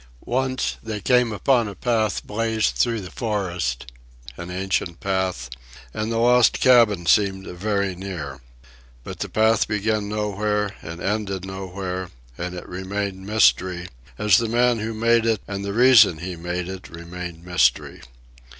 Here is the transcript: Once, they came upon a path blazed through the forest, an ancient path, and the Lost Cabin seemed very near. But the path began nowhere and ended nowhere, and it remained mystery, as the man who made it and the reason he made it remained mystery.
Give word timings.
Once, 0.25 0.77
they 0.81 0.99
came 0.99 1.31
upon 1.31 1.67
a 1.67 1.75
path 1.75 2.25
blazed 2.25 2.73
through 2.73 2.99
the 3.01 3.11
forest, 3.11 3.91
an 4.35 4.49
ancient 4.49 4.99
path, 4.99 5.47
and 5.93 6.11
the 6.11 6.17
Lost 6.17 6.59
Cabin 6.59 7.05
seemed 7.05 7.45
very 7.45 7.95
near. 7.95 8.41
But 9.03 9.19
the 9.19 9.29
path 9.29 9.67
began 9.67 10.09
nowhere 10.09 10.73
and 10.81 10.99
ended 11.03 11.45
nowhere, 11.45 12.09
and 12.35 12.55
it 12.55 12.67
remained 12.67 13.27
mystery, 13.27 13.89
as 14.17 14.37
the 14.37 14.49
man 14.49 14.79
who 14.79 14.95
made 14.95 15.27
it 15.27 15.41
and 15.47 15.63
the 15.63 15.71
reason 15.71 16.17
he 16.17 16.35
made 16.35 16.67
it 16.67 16.89
remained 16.89 17.45
mystery. 17.45 18.01